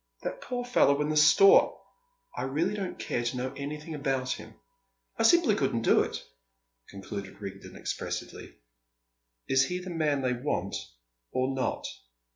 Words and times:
"That 0.23 0.41
poor 0.41 0.65
fellow 0.65 0.99
in 1.01 1.09
the 1.09 1.15
store" 1.15 1.79
"I 2.35 2.41
really 2.41 2.73
don't 2.73 2.97
care 2.97 3.23
to 3.23 3.37
know 3.37 3.53
anything 3.55 3.93
about 3.93 4.31
him."" 4.31 4.55
I 5.19 5.21
simply 5.21 5.53
couldn't 5.53 5.83
do 5.83 6.01
it," 6.01 6.25
concluded 6.89 7.39
Rigden 7.39 7.75
expressively. 7.75 8.55
"Is 9.47 9.65
he 9.65 9.79
the 9.79 9.91
man 9.91 10.23
they 10.23 10.33
want 10.33 10.75
or 11.33 11.53
not?" 11.53 11.85